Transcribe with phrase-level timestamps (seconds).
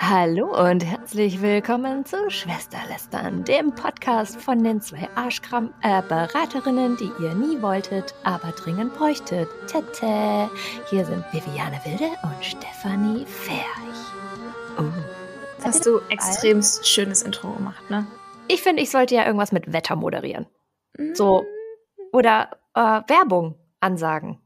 [0.00, 7.34] Hallo und herzlich willkommen zu Schwesterlästern, dem Podcast von den zwei Arschkram-Beraterinnen, äh, die ihr
[7.34, 9.48] nie wolltet, aber dringend bräuchtet.
[9.66, 10.48] Tete.
[10.88, 13.58] Hier sind Viviane Wilde und Stefanie Ferch.
[14.78, 14.84] Oh.
[15.56, 18.06] Das hast du extrem schönes Intro gemacht, ne?
[18.46, 20.46] Ich finde, ich sollte ja irgendwas mit Wetter moderieren.
[21.14, 21.44] So.
[22.12, 24.38] Oder äh, Werbung ansagen.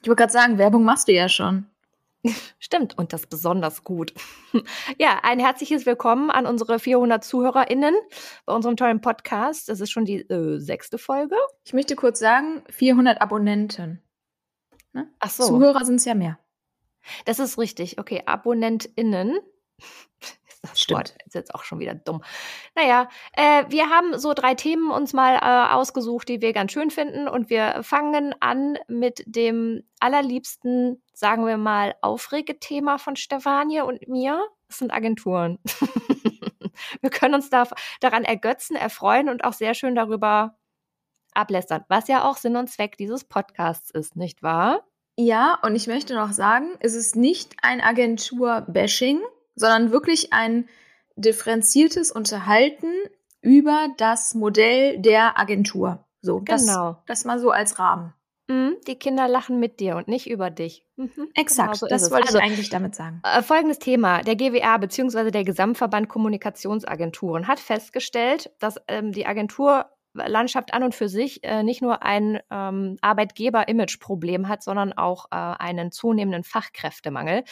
[0.00, 1.66] Ich wollte gerade sagen, Werbung machst du ja schon.
[2.58, 4.14] Stimmt, und das besonders gut.
[4.98, 7.94] Ja, ein herzliches Willkommen an unsere 400 ZuhörerInnen
[8.44, 9.68] bei unserem tollen Podcast.
[9.68, 11.36] Das ist schon die äh, sechste Folge.
[11.64, 14.02] Ich möchte kurz sagen, 400 Abonnenten.
[14.92, 15.08] Ne?
[15.18, 15.44] Ach so.
[15.44, 16.38] Zuhörer sind es ja mehr.
[17.24, 17.98] Das ist richtig.
[17.98, 19.38] Okay, AbonnentInnen
[20.62, 21.14] das Stimmt.
[21.26, 22.22] ist jetzt auch schon wieder dumm.
[22.76, 26.90] Naja, äh, wir haben so drei Themen uns mal äh, ausgesucht, die wir ganz schön
[26.90, 27.26] finden.
[27.26, 34.40] Und wir fangen an mit dem allerliebsten, sagen wir mal, Aufregethema von Stefanie und mir.
[34.68, 35.58] Das sind Agenturen.
[37.00, 37.66] wir können uns da,
[38.00, 40.56] daran ergötzen, erfreuen und auch sehr schön darüber
[41.34, 44.86] ablästern, was ja auch Sinn und Zweck dieses Podcasts ist, nicht wahr?
[45.16, 49.20] Ja, und ich möchte noch sagen, es ist nicht ein Agentur-Bashing,
[49.54, 50.68] sondern wirklich ein
[51.16, 52.92] differenziertes Unterhalten
[53.40, 56.04] über das Modell der Agentur.
[56.20, 56.92] So, genau.
[56.92, 58.14] Das, das mal so als Rahmen.
[58.48, 60.84] Mhm, die Kinder lachen mit dir und nicht über dich.
[60.96, 63.20] Mhm, Exakt, genau so das wollte also, ich eigentlich damit sagen.
[63.24, 64.22] Äh, folgendes Thema.
[64.22, 65.30] Der GWA bzw.
[65.30, 71.62] der Gesamtverband Kommunikationsagenturen hat festgestellt, dass ähm, die Agentur Landschaft an und für sich äh,
[71.62, 77.44] nicht nur ein ähm, Arbeitgeber-Image-Problem hat, sondern auch äh, einen zunehmenden Fachkräftemangel.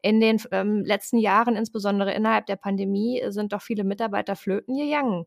[0.00, 5.26] In den ähm, letzten Jahren, insbesondere innerhalb der Pandemie, sind doch viele Mitarbeiter flöten gegangen.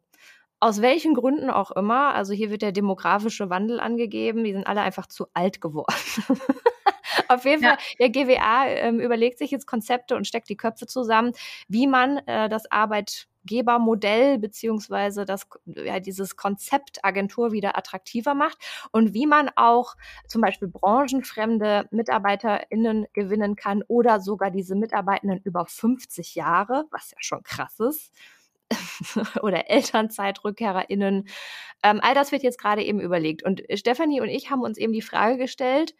[0.59, 4.81] Aus welchen Gründen auch immer, also hier wird der demografische Wandel angegeben, die sind alle
[4.81, 5.93] einfach zu alt geworden.
[7.27, 11.33] Auf jeden Fall, der GWA ähm, überlegt sich jetzt Konzepte und steckt die Köpfe zusammen,
[11.67, 18.57] wie man äh, das Arbeit Arbeitgebermodell beziehungsweise das, ja, dieses Konzept Agentur wieder attraktiver macht
[18.91, 19.95] und wie man auch
[20.27, 27.17] zum Beispiel branchenfremde MitarbeiterInnen gewinnen kann oder sogar diese Mitarbeitenden über 50 Jahre, was ja
[27.19, 28.13] schon krass ist,
[29.41, 31.27] oder ElternzeitrückkehrerInnen.
[31.83, 33.43] Ähm, all das wird jetzt gerade eben überlegt.
[33.43, 35.93] Und Stefanie und ich haben uns eben die Frage gestellt,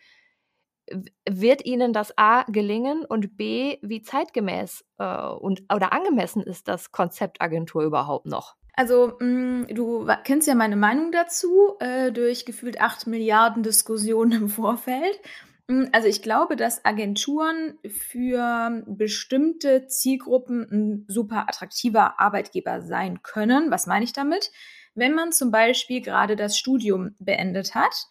[1.29, 6.91] wird Ihnen das A gelingen und B, wie zeitgemäß äh, und oder angemessen ist das
[6.91, 8.55] Konzept Agentur überhaupt noch?
[8.73, 14.31] Also, mh, mm, du kennst ja meine Meinung dazu äh, durch gefühlt acht Milliarden Diskussionen
[14.33, 15.19] im Vorfeld.
[15.67, 23.71] Mm, also ich glaube, dass Agenturen für bestimmte Zielgruppen ein super attraktiver Arbeitgeber sein können.
[23.71, 24.51] Was meine ich damit?
[24.95, 28.07] Wenn man zum Beispiel gerade das Studium beendet hat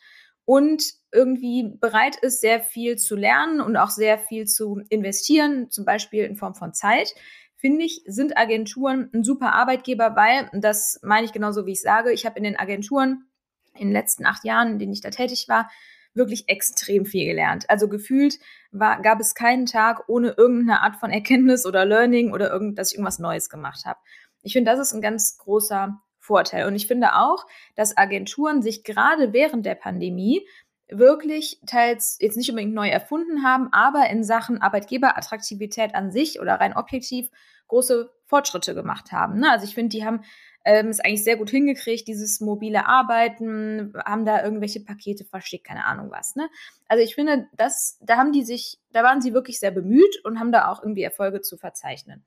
[0.50, 5.84] und irgendwie bereit ist, sehr viel zu lernen und auch sehr viel zu investieren, zum
[5.84, 7.14] Beispiel in Form von Zeit,
[7.54, 12.10] finde ich, sind Agenturen ein super Arbeitgeber, weil, das meine ich genauso, wie ich sage,
[12.10, 13.26] ich habe in den Agenturen
[13.74, 15.70] in den letzten acht Jahren, in denen ich da tätig war,
[16.14, 17.70] wirklich extrem viel gelernt.
[17.70, 18.40] Also gefühlt
[18.72, 22.90] war, gab es keinen Tag ohne irgendeine Art von Erkenntnis oder Learning oder irgend, dass
[22.90, 24.00] ich irgendwas Neues gemacht habe.
[24.42, 26.64] Ich finde, das ist ein ganz großer Vorteil.
[26.68, 30.46] Und ich finde auch, dass Agenturen sich gerade während der Pandemie
[30.88, 36.54] wirklich teils jetzt nicht unbedingt neu erfunden haben, aber in Sachen Arbeitgeberattraktivität an sich oder
[36.54, 37.30] rein objektiv
[37.66, 39.40] große Fortschritte gemacht haben.
[39.40, 39.50] Ne?
[39.50, 40.22] Also ich finde, die haben
[40.64, 45.84] ähm, es eigentlich sehr gut hingekriegt, dieses mobile Arbeiten, haben da irgendwelche Pakete verschickt, keine
[45.84, 46.36] Ahnung was.
[46.36, 46.48] Ne?
[46.86, 50.38] Also ich finde, das, da haben die sich, da waren sie wirklich sehr bemüht und
[50.38, 52.24] haben da auch irgendwie Erfolge zu verzeichnen.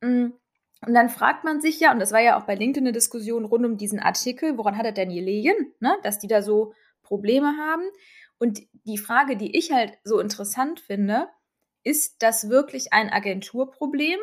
[0.00, 0.28] Mm.
[0.86, 3.44] Und dann fragt man sich ja, und das war ja auch bei LinkedIn eine Diskussion
[3.44, 5.96] rund um diesen Artikel, woran hat er denn gelegen, ne?
[6.02, 7.82] dass die da so Probleme haben.
[8.38, 11.28] Und die Frage, die ich halt so interessant finde,
[11.82, 14.18] ist das wirklich ein Agenturproblem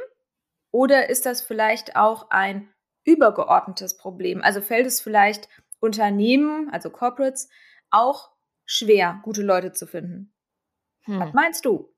[0.71, 4.41] oder ist das vielleicht auch ein übergeordnetes Problem?
[4.41, 5.47] Also fällt es vielleicht
[5.79, 7.49] Unternehmen, also Corporates,
[7.91, 8.31] auch
[8.65, 10.33] schwer, gute Leute zu finden?
[11.03, 11.19] Hm.
[11.19, 11.93] Was meinst du?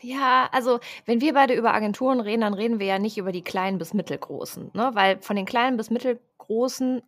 [0.00, 3.42] Ja, also wenn wir beide über Agenturen reden, dann reden wir ja nicht über die
[3.42, 4.90] kleinen bis mittelgroßen, ne?
[4.94, 6.27] Weil von den kleinen bis mittelgroßen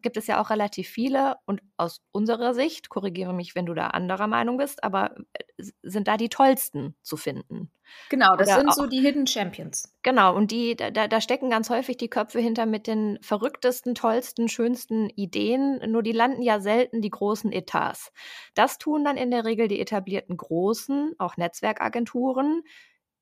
[0.03, 3.89] gibt es ja auch relativ viele und aus unserer Sicht, korrigiere mich, wenn du da
[3.89, 7.71] anderer Meinung bist, aber äh, sind da die tollsten zu finden.
[8.09, 9.93] Genau, das Oder sind auch, so die Hidden Champions.
[10.03, 14.49] Genau, und die, da, da stecken ganz häufig die Köpfe hinter mit den verrücktesten, tollsten,
[14.49, 18.13] schönsten Ideen, nur die landen ja selten die großen Etats.
[18.55, 22.63] Das tun dann in der Regel die etablierten großen, auch Netzwerkagenturen,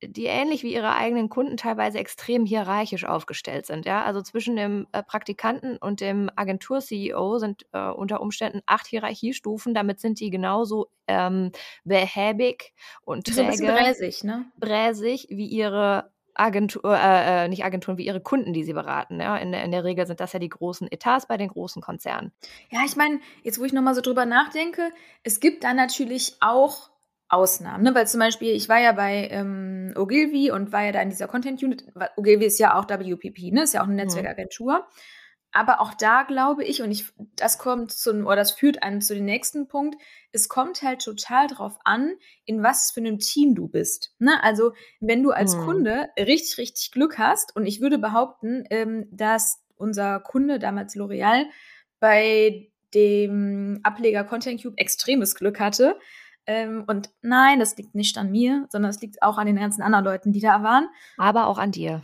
[0.02, 3.84] die ähnlich wie ihre eigenen Kunden teilweise extrem hierarchisch aufgestellt sind.
[3.84, 4.04] Ja?
[4.04, 9.74] Also zwischen dem äh, Praktikanten und dem Agentur-CEO sind äh, unter Umständen acht Hierarchiestufen.
[9.74, 11.50] Damit sind die genauso ähm,
[11.84, 12.72] behäbig
[13.02, 14.46] und träge, so bräsig, ne?
[14.56, 19.20] bräsig wie ihre Agentur, äh, äh, nicht Agenturen, wie ihre Kunden, die sie beraten.
[19.20, 19.36] Ja?
[19.36, 22.32] In, der, in der Regel sind das ja die großen Etats bei den großen Konzernen.
[22.70, 24.92] Ja, ich meine, jetzt wo ich nochmal so drüber nachdenke,
[25.24, 26.90] es gibt da natürlich auch
[27.28, 27.94] Ausnahmen, ne?
[27.94, 31.28] weil zum Beispiel, ich war ja bei ähm, Ogilvy und war ja da in dieser
[31.28, 31.84] Content Unit.
[32.16, 33.62] Ogilvy ist ja auch WPP, ne?
[33.62, 34.00] ist ja auch eine mhm.
[34.00, 34.78] Netzwerkagentur.
[34.78, 34.84] Mhm.
[35.50, 39.14] Aber auch da glaube ich, und ich, das kommt zum, oder das führt einen zu
[39.14, 39.96] dem nächsten Punkt,
[40.30, 42.12] es kommt halt total drauf an,
[42.44, 44.14] in was für einem Team du bist.
[44.18, 44.42] Ne?
[44.42, 45.64] Also, wenn du als mhm.
[45.64, 51.46] Kunde richtig, richtig Glück hast, und ich würde behaupten, ähm, dass unser Kunde, damals L'Oreal,
[51.98, 55.98] bei dem Ableger Content Cube extremes Glück hatte.
[56.46, 59.82] Ähm, und nein, das liegt nicht an mir, sondern es liegt auch an den ganzen
[59.82, 60.88] anderen Leuten, die da waren.
[61.16, 62.02] Aber auch an dir.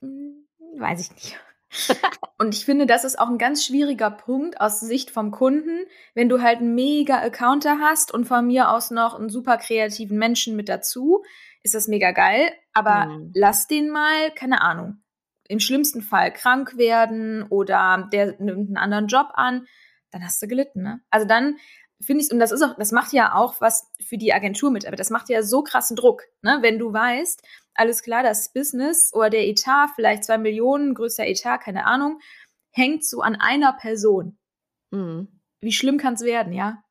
[0.00, 0.46] Hm,
[0.78, 1.38] weiß ich nicht.
[2.38, 5.84] und ich finde, das ist auch ein ganz schwieriger Punkt aus Sicht vom Kunden,
[6.14, 10.18] wenn du halt einen mega Accounter hast und von mir aus noch einen super kreativen
[10.18, 11.22] Menschen mit dazu,
[11.62, 12.52] ist das mega geil.
[12.72, 13.32] Aber mhm.
[13.34, 15.02] lass den mal, keine Ahnung,
[15.48, 19.66] im schlimmsten Fall krank werden oder der nimmt einen anderen Job an,
[20.10, 21.00] dann hast du gelitten, ne?
[21.10, 21.56] Also dann
[22.00, 24.86] finde ich, und das ist auch, das macht ja auch was für die Agentur mit,
[24.86, 26.58] aber das macht ja so krassen Druck, ne?
[26.60, 27.42] Wenn du weißt,
[27.74, 32.20] alles klar, das Business oder der Etat, vielleicht zwei Millionen, größer Etat, keine Ahnung,
[32.72, 34.38] hängt so an einer Person.
[34.90, 35.28] Mhm.
[35.60, 36.82] Wie schlimm kann es werden, ja?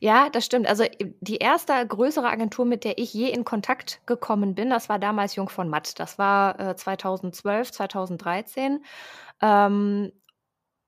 [0.00, 0.66] Ja, das stimmt.
[0.66, 0.84] Also
[1.20, 5.36] die erste größere Agentur, mit der ich je in Kontakt gekommen bin, das war damals
[5.36, 5.98] Jung von Matt.
[5.98, 8.84] Das war äh, 2012, 2013.
[9.42, 10.12] Ähm,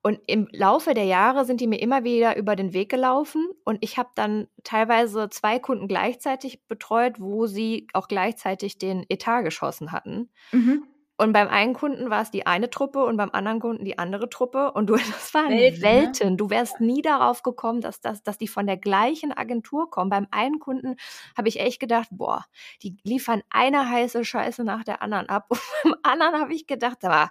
[0.02, 3.78] und im Laufe der Jahre sind die mir immer wieder über den Weg gelaufen und
[3.80, 9.92] ich habe dann teilweise zwei Kunden gleichzeitig betreut, wo sie auch gleichzeitig den Etat geschossen
[9.92, 10.28] hatten.
[10.50, 10.84] Mhm.
[11.22, 14.28] Und beim einen Kunden war es die eine Truppe und beim anderen Kunden die andere
[14.28, 14.72] Truppe.
[14.72, 15.80] Und du, das waren Welten.
[15.80, 15.86] Ne?
[15.86, 16.36] Welten.
[16.36, 20.10] Du wärst nie darauf gekommen, dass, dass, dass die von der gleichen Agentur kommen.
[20.10, 20.96] Beim einen Kunden
[21.36, 22.44] habe ich echt gedacht, boah,
[22.82, 25.46] die liefern eine heiße Scheiße nach der anderen ab.
[25.84, 27.30] Und beim anderen habe ich gedacht, aber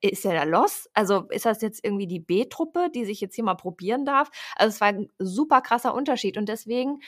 [0.00, 0.88] ist er da los?
[0.94, 4.30] Also ist das jetzt irgendwie die B-Truppe, die sich jetzt hier mal probieren darf?
[4.54, 7.00] Also es war ein super krasser Unterschied und deswegen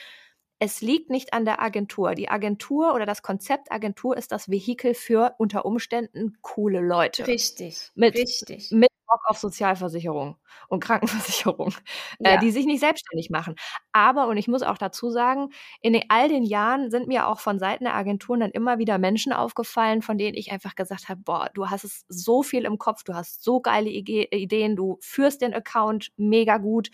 [0.59, 2.15] es liegt nicht an der Agentur.
[2.15, 7.27] Die Agentur oder das Konzept Agentur ist das Vehikel für unter Umständen coole Leute.
[7.27, 7.91] Richtig.
[7.95, 8.71] Mit, richtig.
[8.71, 10.35] Mit Bock auf Sozialversicherung
[10.67, 11.73] und Krankenversicherung,
[12.19, 12.35] äh, ja.
[12.35, 13.55] äh, die sich nicht selbstständig machen.
[13.93, 15.49] Aber, und ich muss auch dazu sagen,
[15.81, 18.97] in den, all den Jahren sind mir auch von Seiten der Agenturen dann immer wieder
[18.97, 22.77] Menschen aufgefallen, von denen ich einfach gesagt habe, boah, du hast es so viel im
[22.77, 26.89] Kopf, du hast so geile Ideen, du führst den Account mega gut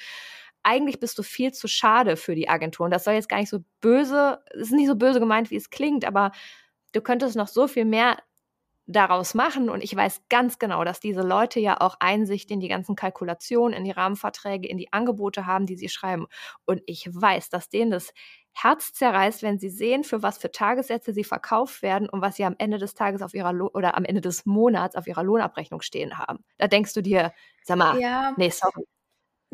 [0.63, 2.85] eigentlich bist du viel zu schade für die Agentur.
[2.85, 5.55] Und das soll jetzt gar nicht so böse, es ist nicht so böse gemeint, wie
[5.57, 6.31] es klingt, aber
[6.93, 8.17] du könntest noch so viel mehr
[8.85, 9.69] daraus machen.
[9.69, 13.77] Und ich weiß ganz genau, dass diese Leute ja auch Einsicht in die ganzen Kalkulationen,
[13.77, 16.27] in die Rahmenverträge, in die Angebote haben, die sie schreiben.
[16.65, 18.13] Und ich weiß, dass denen das
[18.51, 22.45] Herz zerreißt, wenn sie sehen, für was für Tagessätze sie verkauft werden und was sie
[22.45, 25.81] am Ende des Tages auf ihrer Lo oder am Ende des Monats auf ihrer Lohnabrechnung
[25.81, 26.43] stehen haben.
[26.57, 27.33] Da denkst du dir,
[27.63, 28.83] sag mal, ja, nee, sorry.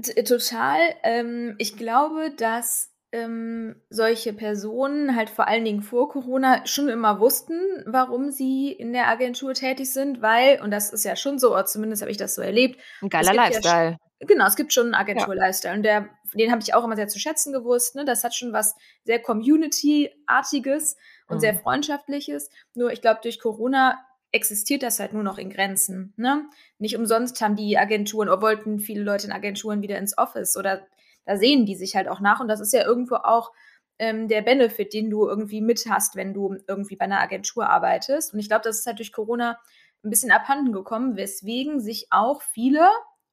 [0.01, 0.79] Total.
[1.03, 7.19] Ähm, ich glaube, dass ähm, solche Personen halt vor allen Dingen vor Corona schon immer
[7.19, 11.51] wussten, warum sie in der Agentur tätig sind, weil, und das ist ja schon so,
[11.53, 12.79] oder zumindest habe ich das so erlebt.
[13.01, 13.97] Ein geiler Lifestyle.
[14.19, 15.73] Ja, genau, es gibt schon einen Agentur-Lifestyle.
[15.73, 15.77] Ja.
[15.77, 17.95] Und der, den habe ich auch immer sehr zu schätzen gewusst.
[17.95, 18.05] Ne?
[18.05, 18.75] Das hat schon was
[19.05, 20.95] sehr Community-artiges
[21.27, 21.41] und mhm.
[21.41, 22.49] sehr Freundschaftliches.
[22.75, 23.97] Nur ich glaube, durch Corona
[24.31, 26.13] existiert das halt nur noch in Grenzen.
[26.18, 26.45] Ne?
[26.77, 30.85] Nicht umsonst haben die Agenturen oder wollten viele Leute in Agenturen wieder ins Office oder
[31.25, 33.51] da sehen die sich halt auch nach und das ist ja irgendwo auch
[33.99, 38.33] ähm, der Benefit, den du irgendwie mit hast, wenn du irgendwie bei einer Agentur arbeitest.
[38.33, 39.59] Und ich glaube, das ist halt durch Corona
[40.04, 42.87] ein bisschen abhanden gekommen, weswegen sich auch viele,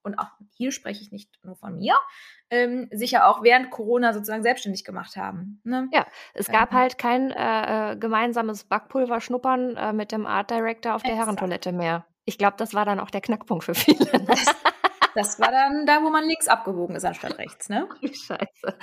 [0.07, 1.97] und auch hier spreche ich nicht nur von mir,
[2.49, 5.61] ähm, sich ja auch während Corona sozusagen selbstständig gemacht haben.
[5.65, 5.89] Ne?
[5.93, 6.79] Ja, es gab ähm.
[6.79, 12.07] halt kein äh, äh gemeinsames Backpulverschnuppern äh, mit dem Art Director auf der Herrentoilette mehr.
[12.25, 14.07] Ich glaube, das war dann auch der Knackpunkt für viele.
[15.17, 17.89] Das, war dann da, wo man links abgewogen ist anstatt rechts, ne?
[18.03, 18.79] Scheiße.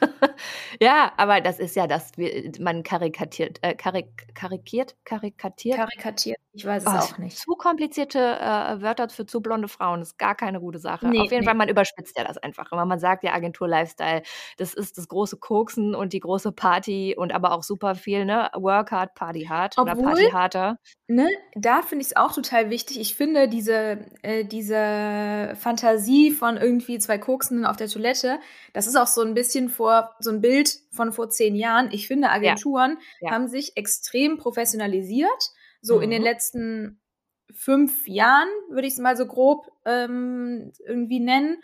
[0.80, 2.12] ja, aber das ist ja das,
[2.60, 5.76] man karikatiert, äh, karik, karikiert, karikatiert.
[5.76, 7.36] Karikatiert, ich weiß es oh, auch nicht.
[7.36, 11.08] Zu komplizierte äh, Wörter für zu blonde Frauen ist gar keine gute Sache.
[11.08, 11.46] Nee, Auf jeden nee.
[11.46, 12.84] Fall, man überspitzt ja das einfach immer.
[12.84, 14.22] Man sagt ja Agentur-Lifestyle,
[14.56, 18.50] das ist das große Koksen und die große Party und aber auch super viel, ne?
[18.54, 20.78] Work hard, Party hard Obwohl, oder Party harder.
[21.06, 22.98] Ne, da finde ich es auch total wichtig.
[22.98, 28.38] Ich finde diese, äh, diese Fantasie von irgendwie zwei Koksenden auf der Toilette,
[28.74, 31.88] das ist auch so ein bisschen vor, so ein Bild von vor zehn Jahren.
[31.90, 33.28] Ich finde, Agenturen ja.
[33.28, 33.34] Ja.
[33.34, 35.50] haben sich extrem professionalisiert.
[35.80, 36.02] So mhm.
[36.02, 36.28] in den mhm.
[36.28, 37.00] letzten
[37.52, 41.62] fünf Jahren, würde ich es mal so grob ähm, irgendwie nennen.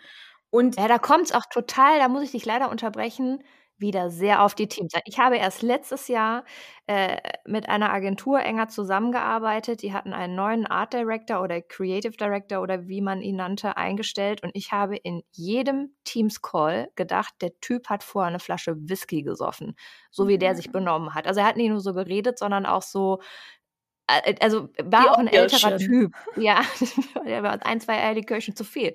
[0.49, 3.43] Und ja, da kommt es auch total, da muss ich dich leider unterbrechen,
[3.81, 5.01] wieder sehr auf die Teams ein.
[5.05, 6.45] Ich habe erst letztes Jahr
[6.87, 9.81] äh, mit einer Agentur enger zusammengearbeitet.
[9.81, 14.43] Die hatten einen neuen Art Director oder Creative Director oder wie man ihn nannte, eingestellt.
[14.43, 19.75] Und ich habe in jedem Teams-Call gedacht, der Typ hat vorher eine Flasche Whisky gesoffen,
[20.11, 20.73] so wie der sich mhm.
[20.73, 21.27] benommen hat.
[21.27, 23.19] Also er hat nicht nur so geredet, sondern auch so
[24.39, 26.13] also war Die auch ein älterer Typ.
[26.35, 26.61] Ja,
[27.25, 28.93] der war ein, zwei ehrliche Kirchen zu viel.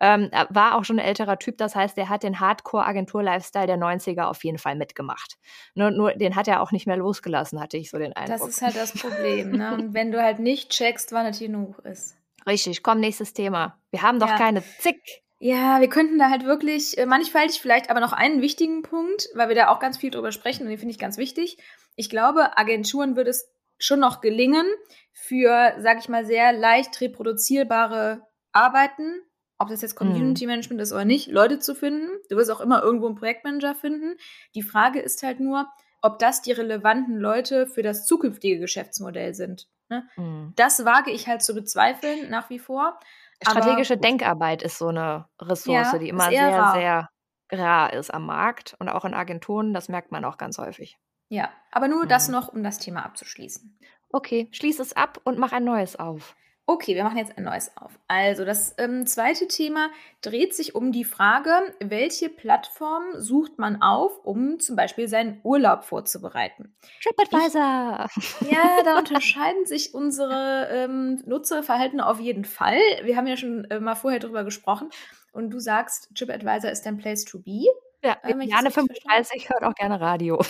[0.00, 4.24] Ähm, war auch schon ein älterer Typ, das heißt, der hat den Hardcore-Agentur-Lifestyle der 90er
[4.24, 5.36] auf jeden Fall mitgemacht.
[5.74, 8.38] Nur, nur den hat er auch nicht mehr losgelassen, hatte ich so den Eindruck.
[8.38, 9.74] Das ist halt das Problem, ne?
[9.74, 12.16] Und wenn du halt nicht checkst, wann es genug ist.
[12.46, 13.78] Richtig, komm, nächstes Thema.
[13.90, 14.36] Wir haben doch ja.
[14.36, 15.22] keine Zick.
[15.42, 19.48] Ja, wir könnten da halt wirklich äh, mannigfaltig vielleicht aber noch einen wichtigen Punkt, weil
[19.48, 21.56] wir da auch ganz viel drüber sprechen und den finde ich ganz wichtig.
[21.96, 23.50] Ich glaube, Agenturen würde es
[23.80, 24.66] schon noch gelingen,
[25.12, 28.22] für, sag ich mal, sehr leicht reproduzierbare
[28.52, 29.22] Arbeiten,
[29.58, 30.52] ob das jetzt Community mhm.
[30.52, 32.08] Management ist oder nicht, Leute zu finden.
[32.28, 34.16] Du wirst auch immer irgendwo einen Projektmanager finden.
[34.54, 35.66] Die Frage ist halt nur,
[36.02, 39.68] ob das die relevanten Leute für das zukünftige Geschäftsmodell sind.
[39.90, 40.08] Ne?
[40.16, 40.52] Mhm.
[40.56, 42.98] Das wage ich halt zu bezweifeln, nach wie vor.
[43.42, 46.74] Strategische Aber, Denkarbeit ist so eine Ressource, ja, die immer sehr, rar.
[46.74, 47.08] sehr
[47.52, 49.74] rar ist am Markt und auch in Agenturen.
[49.74, 50.98] Das merkt man auch ganz häufig.
[51.30, 52.34] Ja, aber nur das mhm.
[52.34, 53.78] noch, um das Thema abzuschließen.
[54.12, 56.34] Okay, schließ es ab und mach ein neues auf.
[56.66, 57.98] Okay, wir machen jetzt ein neues auf.
[58.06, 59.90] Also, das ähm, zweite Thema
[60.22, 65.84] dreht sich um die Frage, welche Plattform sucht man auf, um zum Beispiel seinen Urlaub
[65.84, 66.74] vorzubereiten?
[67.02, 68.06] TripAdvisor!
[68.16, 72.78] Ich, ja, da unterscheiden sich unsere ähm, Nutzerverhalten auf jeden Fall.
[73.02, 74.90] Wir haben ja schon äh, mal vorher drüber gesprochen.
[75.32, 77.66] Und du sagst, TripAdvisor ist dein Place to be.
[78.02, 80.40] Ja, ähm, Jane 35 hört auch gerne Radio.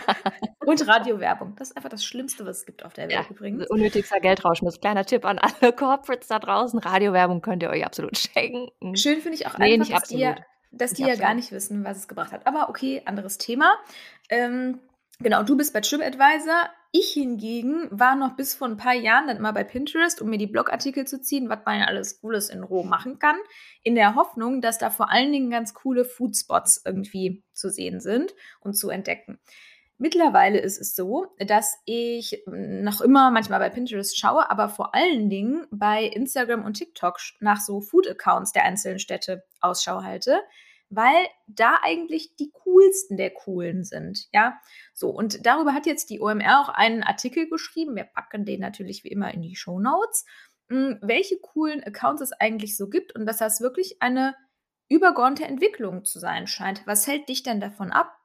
[0.64, 1.54] Und Radiowerbung.
[1.56, 3.66] Das ist einfach das Schlimmste, was es gibt auf der Welt ja, übrigens.
[3.68, 4.80] Unnötigster Geldrauschmiss.
[4.80, 6.78] Kleiner Tipp an alle Corporates da draußen.
[6.78, 8.96] Radiowerbung könnt ihr euch absolut schenken.
[8.96, 10.36] Schön finde ich auch nee, einfach, dass die, ja,
[10.72, 12.46] dass die ja gar nicht wissen, was es gebracht hat.
[12.46, 13.76] Aber okay, anderes Thema.
[14.28, 14.80] Ähm,
[15.20, 16.68] Genau, du bist bei TripAdvisor.
[16.98, 20.38] Ich hingegen war noch bis vor ein paar Jahren dann immer bei Pinterest, um mir
[20.38, 23.36] die Blogartikel zu ziehen, was man ja alles Cooles in Rom machen kann,
[23.82, 28.34] in der Hoffnung, dass da vor allen Dingen ganz coole Foodspots irgendwie zu sehen sind
[28.60, 29.38] und zu entdecken.
[29.98, 35.28] Mittlerweile ist es so, dass ich noch immer manchmal bei Pinterest schaue, aber vor allen
[35.28, 40.40] Dingen bei Instagram und TikTok nach so Food-Accounts der einzelnen Städte Ausschau halte,
[40.88, 44.58] weil da eigentlich die coolsten der coolen sind, ja.
[44.94, 47.96] So, und darüber hat jetzt die OMR auch einen Artikel geschrieben.
[47.96, 50.24] Wir packen den natürlich wie immer in die Show Notes,
[50.68, 54.34] hm, welche coolen Accounts es eigentlich so gibt und dass das wirklich eine
[54.88, 56.86] übergeordnete Entwicklung zu sein scheint.
[56.86, 58.15] Was hält dich denn davon ab?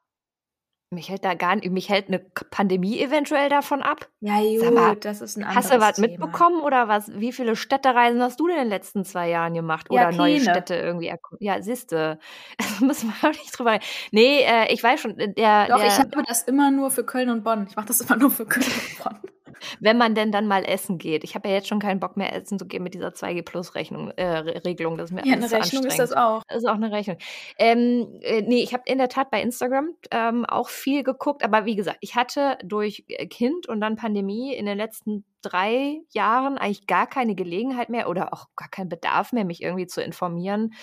[0.94, 4.10] Mich hält da gar nicht, mich hält eine Pandemie eventuell davon ab.
[4.20, 6.08] Ja, gut, mal, das ist ein anderes Hast du was Thema.
[6.08, 7.10] mitbekommen oder was?
[7.18, 9.88] Wie viele Städtereisen hast du denn in den letzten zwei Jahren gemacht?
[9.90, 11.46] Ja, oder neue Städte irgendwie erkunden?
[11.46, 12.20] Ja, siehste.
[12.62, 13.80] Also müssen wir auch nicht drüber.
[14.12, 15.68] Nee, äh, ich weiß schon, äh, der.
[15.68, 17.68] Doch, der, ich habe das immer nur für Köln und Bonn.
[17.70, 19.32] Ich mache das immer nur für Köln und Bonn
[19.82, 21.24] wenn man denn dann mal essen geht.
[21.24, 23.74] Ich habe ja jetzt schon keinen Bock mehr essen zu gehen mit dieser 2G Plus
[23.74, 24.96] Rechnung, äh, Regelung.
[24.96, 26.44] Das ist mir ja, eine Rechnung ist das auch.
[26.48, 27.18] Das ist auch eine Rechnung.
[27.58, 31.66] Ähm, äh, nee, ich habe in der Tat bei Instagram ähm, auch viel geguckt, aber
[31.66, 36.60] wie gesagt, ich hatte durch äh, Kind und dann Pandemie in den letzten drei Jahren
[36.60, 40.74] eigentlich gar keine Gelegenheit mehr oder auch gar keinen Bedarf mehr, mich irgendwie zu informieren.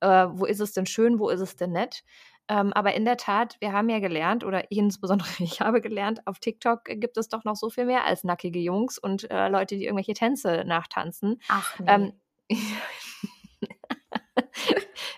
[0.00, 2.04] Äh, wo ist es denn schön, wo ist es denn nett?
[2.48, 6.38] Ähm, aber in der Tat, wir haben ja gelernt, oder insbesondere ich habe gelernt, auf
[6.38, 9.84] TikTok gibt es doch noch so viel mehr als nackige Jungs und äh, Leute, die
[9.84, 11.40] irgendwelche Tänze nachtanzen.
[11.48, 11.86] Ach, nee.
[11.88, 12.12] Ähm,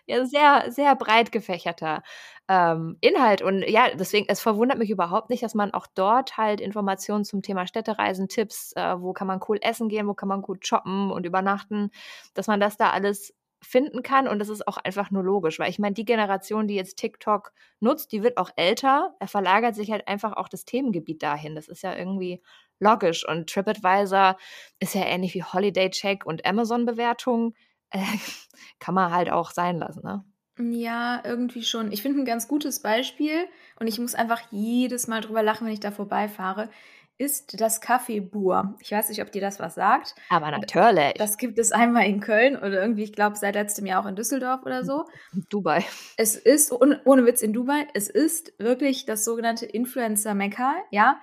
[0.06, 2.02] ja, sehr, sehr breit gefächerter
[2.49, 3.42] ähm, Inhalt.
[3.42, 7.42] Und ja, deswegen, es verwundert mich überhaupt nicht, dass man auch dort halt Informationen zum
[7.42, 11.11] Thema Städtereisen, Tipps, äh, wo kann man cool essen gehen, wo kann man gut shoppen
[11.11, 11.90] und übernachten,
[12.35, 13.35] dass man das da alles
[13.67, 16.75] finden kann und das ist auch einfach nur logisch, weil ich meine, die Generation, die
[16.75, 21.23] jetzt TikTok nutzt, die wird auch älter, er verlagert sich halt einfach auch das Themengebiet
[21.23, 21.55] dahin.
[21.55, 22.43] Das ist ja irgendwie
[22.79, 24.37] logisch und TripAdvisor
[24.79, 27.55] ist ja ähnlich wie Holiday Check und Amazon Bewertung,
[27.91, 27.99] äh,
[28.79, 30.25] kann man halt auch sein lassen, ne?
[30.59, 31.93] Ja, irgendwie schon.
[31.93, 33.47] Ich finde ein ganz gutes Beispiel
[33.79, 36.71] und ich muss einfach jedes Mal drüber lachen, wenn ich da vorbeifahre
[37.19, 38.77] ist das Café Bur.
[38.81, 40.15] Ich weiß nicht, ob dir das was sagt.
[40.29, 41.15] Aber natürlich.
[41.15, 44.17] Das gibt es einmal in Köln oder irgendwie, ich glaube, seit letztem Jahr auch in
[44.17, 45.05] Düsseldorf oder so.
[45.51, 45.85] Dubai.
[46.17, 51.21] Es ist, ohne Witz in Dubai, es ist wirklich das sogenannte Influencer-Mekka, ja.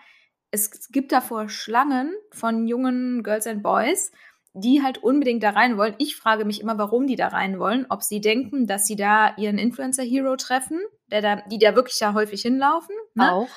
[0.51, 4.11] Es gibt davor Schlangen von jungen Girls and Boys,
[4.53, 5.95] die halt unbedingt da rein wollen.
[5.97, 7.87] Ich frage mich immer, warum die da rein wollen.
[7.89, 12.13] Ob sie denken, dass sie da ihren Influencer-Hero treffen, der da, die da wirklich ja
[12.13, 12.95] häufig hinlaufen.
[13.15, 13.31] Ne?
[13.31, 13.49] Auch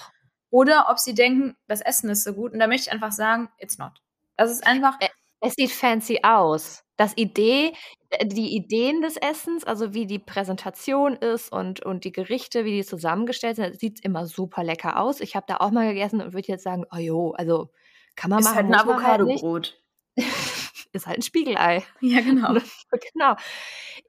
[0.50, 2.52] oder ob sie denken, das Essen ist so gut.
[2.52, 4.02] Und da möchte ich einfach sagen, it's not.
[4.36, 4.98] Das ist einfach,
[5.40, 6.82] Es sieht fancy aus.
[6.96, 7.72] Das Idee
[8.10, 12.72] äh, die Ideen des Essens, also wie die Präsentation ist und und die Gerichte, wie
[12.78, 15.20] die zusammengestellt sind, sieht immer super lecker aus.
[15.20, 17.70] Ich habe da auch mal gegessen und würde jetzt sagen: „Oh jo, also
[18.16, 19.82] kann man Ist machen, halt 'n muss man halt nicht.“ Avocadobrot.
[20.92, 21.84] Ist halt 'n Spiegelei.
[22.00, 22.54] Ja, genau.
[23.14, 23.34] Genau.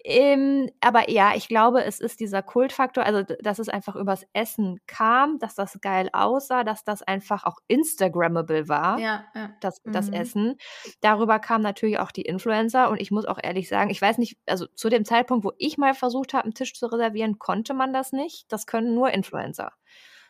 [0.07, 4.79] Ähm, aber ja, ich glaube, es ist dieser Kultfaktor, also dass es einfach übers Essen
[4.87, 9.55] kam, dass das geil aussah, dass das einfach auch instagrammable war, Ja, ja.
[9.59, 10.09] das das Mhm.
[10.09, 10.55] Essen.
[11.01, 14.37] Darüber kamen natürlich auch die Influencer und ich muss auch ehrlich sagen, ich weiß nicht
[14.47, 17.91] also zu dem Zeitpunkt, wo ich mal versucht habe, 'n Tisch zu reservieren, konnte man
[17.93, 18.51] das nicht.
[18.51, 19.73] Das können nur Influencer.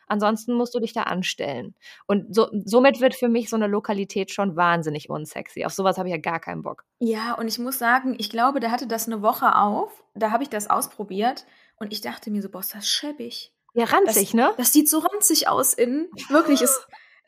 [0.07, 1.75] Ansonsten musst du dich da anstellen.
[2.07, 5.65] Und so somit wird für mich so 'ne Lokalität schon wahnsinnig unsexy.
[5.65, 6.83] Auf so was habe ich ja gar keinen Bock.
[7.01, 10.03] Ja, und ich muss sagen, ich glaube, der hatte das 'ne Woche auf.
[10.15, 11.45] Da habe ich das ausprobiert
[11.79, 14.53] und ich dachte mir so: „Boah, ist das schäbig.“ Ja, ranzig, Das ne?
[14.57, 16.07] das sieht so ranzig aus innen.
[16.29, 16.79] Wirklich, es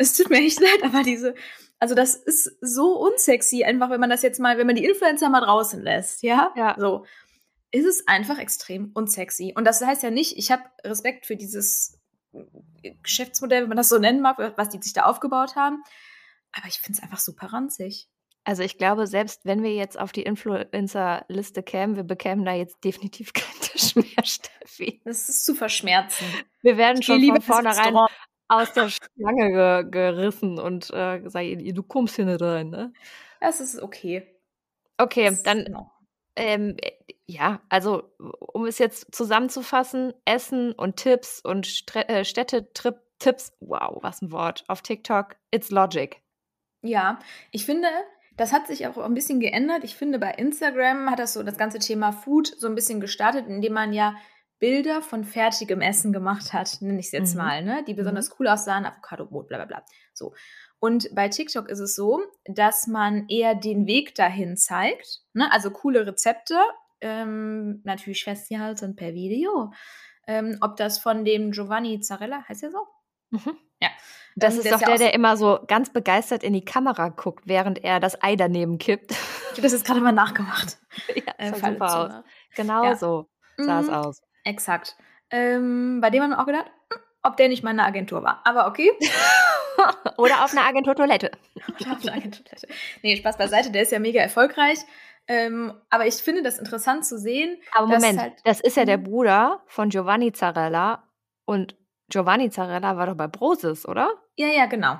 [0.01, 1.35] es tut mir echt leid, aber diese
[1.81, 5.29] also das ist so unsexy, einfach wenn man das jetzt mal wenn man die Influencer
[5.29, 6.51] mal draußen lässt, ja?
[6.55, 6.75] Ja.
[6.79, 7.05] So.
[7.71, 9.53] Ist es einfach extrem unsexy.
[9.57, 11.98] Und das heißt ja nicht, ich habe Respekt für dieses
[13.03, 15.83] Geschäftsmodell, wenn man das so nennen mag, was die sich da aufgebaut haben.
[16.51, 18.07] Aber ich finde es einfach super ranzig.
[18.45, 22.83] Also, ich glaube, selbst wenn wir jetzt auf die Influencer-Liste kämen, wir bekämen da jetzt
[22.83, 25.01] definitiv keinen Tisch mehr, Steffi.
[25.05, 26.25] Das ist zu verschmerzen.
[26.61, 27.95] Wir werden schon von vornherein
[28.47, 31.45] aus der Schlange ge gerissen und, äh, gesagt:
[31.77, 32.93] „Du kommst hier nicht rein“, ne?
[33.39, 34.35] Das ist okay.
[34.97, 35.91] Okay, Das dann, genau.
[36.39, 36.91] Ähm, äh,
[37.27, 43.99] ja, also, um es jetzt zusammenzufassen, Essen und Tipps und Stre äh, Städtetrip Tipps, wow,
[44.01, 46.21] was 'n Wort, auf TikTok, it's logic.
[46.83, 47.19] Ja,
[47.51, 47.87] ich finde,
[48.37, 49.83] das hat sich auch 'n bisschen geändert.
[49.83, 53.47] Ich finde, bei Instagram hat das so das ganze Thema Food so 'n bisschen gestartet,
[53.47, 54.15] indem man ja
[54.59, 57.41] Bilder von fertigem Essen gemacht hat, nenne ich's jetzt Mhm.
[57.41, 57.97] mal, ne, die Mhm.
[57.97, 59.83] besonders cool aussahen, Avocadobrot, bla bla bla.
[60.13, 60.33] So.
[60.79, 65.71] Und bei TikTok ist es so, dass man eher den Weg dahin zeigt, ne, also
[65.71, 66.55] coole Rezepte,
[67.01, 69.71] ähm, natürlich festgehalten per Video.
[70.27, 72.85] Ähm, ob das von dem Giovanni Zarella heißt der so?
[73.31, 73.57] Mhm.
[73.81, 73.89] Ja.
[74.35, 76.63] Das Ähm, ist der doch ist ja der, der immer so ganz begeistert in die
[76.65, 79.11] Kamera guckt, während er das Ei daneben kippt.
[79.11, 79.17] Ich
[79.53, 80.77] habe das jetzt grade mal nachgemacht.
[81.27, 82.07] Ja, Äh, für alle super aus.
[82.09, 82.23] Zuhörer.
[82.55, 82.95] Genau Ja.
[82.95, 83.93] so sah es Mhm.
[83.93, 84.21] aus.
[84.43, 84.95] Exakt.
[85.31, 88.41] Ähm, bei dem haben wir auch gedacht, hm, ob der nicht mal in Agentur war.
[88.45, 88.91] Aber okay.
[90.17, 91.31] Oder auf 'ner Agenturtoilette.
[91.79, 92.67] Oder auf 'ner Agenturtoilette.
[93.01, 94.79] Ne, Spaß beiseite, der ist ja mega erfolgreich.
[95.27, 98.97] Ähm, aber ich finde das interessant zu sehen, Aber Moment, halt das ist ja der
[98.97, 99.03] mhm.
[99.03, 101.03] Bruder von Giovanni Zarella
[101.45, 101.75] und
[102.09, 104.11] Giovanni Zarella war doch bei Brosis, oder?
[104.37, 104.97] Ja, ja, genau.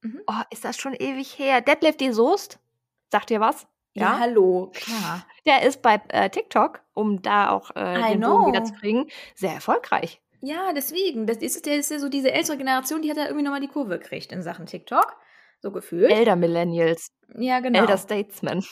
[0.00, 0.22] Mhm.
[0.26, 1.60] Oh, ist das schon ewig her.
[1.60, 2.58] Detlef die Soest,
[3.10, 3.66] sagt dir was?
[3.96, 4.18] Ja, Ja?
[4.20, 5.26] hallo, klar.
[5.46, 9.08] Der ist bei, äh, TikTok, um da auch, äh, I den Bogen wieder zu kriegen,
[9.34, 10.20] sehr erfolgreich.
[10.40, 11.26] Ja, deswegen.
[11.26, 13.60] Das ist der ist ja so diese ältere Generation, die hat ja irgendwie noch mal
[13.60, 15.16] die Kurve gekriegt in Sachen TikTok,
[15.60, 16.10] so gefühlt.
[16.10, 17.12] Elder Millennials.
[17.36, 17.96] Ja, Elder genau.
[17.96, 18.64] Statesmen.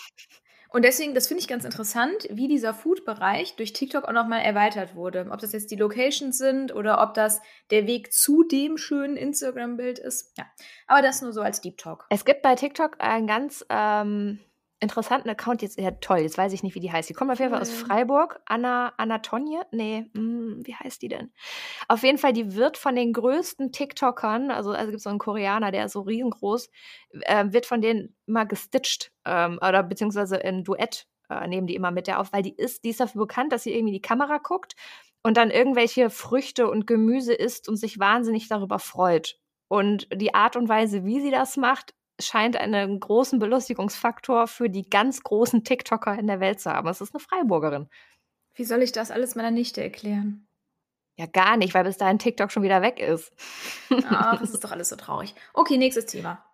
[0.75, 4.41] Und deswegen, das finde ich ganz interessant, wie dieser Food-Bereich durch TikTok auch noch mal
[4.41, 5.29] erweitert wurde.
[5.31, 10.01] Ob das jetzt die Locations sind oder ob das der Weg zu dem schönen Instagram-Bild
[10.01, 10.37] ist.
[10.37, 10.47] Ja,
[10.89, 12.07] aber das nur so als Deep Talk.
[12.11, 14.41] Es gibt bei TikTok einen ganz, ähm,
[14.85, 17.09] interessanten Account jetzt ja toll, jetzt weiß ich nicht, wie die heißt.
[17.09, 17.71] Die kommt auf jeden Fall aus.
[17.73, 18.41] Freiburg.
[18.47, 19.63] Anna Anna Tonje?
[19.73, 21.33] Ne, hm, wie heißt die denn?
[21.89, 25.73] Auf jeden Fall, die wird von den größten TikTokern, also also gibt's so 'n Koreaner,
[25.73, 26.71] der ist so riesengroß,
[27.23, 31.91] äh, wird von denen immer gestitcht, ähm, oder beziehungsweise in Duett, äh, nehmen die immer
[31.91, 34.03] mit der auf, weil die ist die ist dafür bekannt, dass sie irgendwie in die
[34.03, 34.75] Kamera guckt
[35.23, 39.39] und dann irgendwelche Früchte und Gemüse isst und sich wahnsinnig darüber freut.
[39.69, 44.89] Und die Art und Weise, wie sie das macht, scheint einen großen Belustigungsfaktor für die
[44.89, 46.89] ganz großen TikToker in der Welt zu haben.
[46.89, 47.89] Es ist 'ne Freiburgerin.
[48.55, 50.49] Wie soll ich das alles meiner Nichte erklären?
[51.17, 53.33] Ja, gar nicht, weil bis dahin TikTok schon wieder weg ist.
[54.03, 55.35] Ach, es ist doch alles so traurig.
[55.55, 56.45] Okay, nächstes Thema.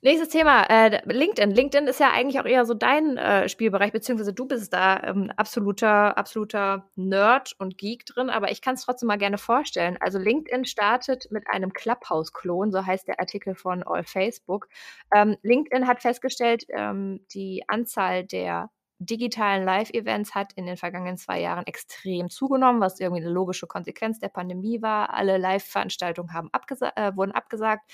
[0.00, 1.50] Nächstes Thema, äh, LinkedIn.
[1.50, 5.32] LinkedIn ist ja eigentlich auch eher so dein, äh, Spielbereich, beziehungsweise du bist da, ähm,
[5.36, 9.96] absoluter absoluter Nerd und Geek drin, aber ich kann's trotzdem mal gerne vorstellen.
[9.98, 14.68] Also, LinkedIn startet mit einem Clubhouse-Klon, so heißt der Artikel von AllFacebook.
[15.12, 21.40] Ähm, LinkedIn hat festgestellt, ähm, die Anzahl der digitalen Live-Events hat in den vergangenen 2
[21.40, 25.14] Jahren extrem zugenommen, was irgendwie 'ne logische Konsequenz der Pandemie war.
[25.14, 27.90] Alle Live-Veranstaltungen abgesa äh, wurden abgesagt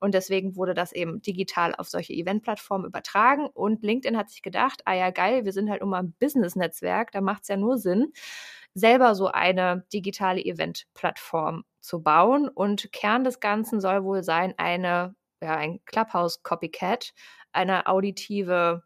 [0.00, 4.82] und deswegen wurde das eben digital auf solche Eventplattformen übertragen und LinkedIn hat sich gedacht:
[4.86, 8.12] „Ah ja, geil, wir sind halt nun mal 'n Business-Netzwerk, da macht's ja nur Sinn,
[8.74, 15.14] selber so eine digitale Eventplattform zu bauen.“ Und Kern des Ganzen soll wohl sein, eine
[15.42, 17.12] ja, ein Clubhouse-Copycat,
[17.52, 18.82] eine auditive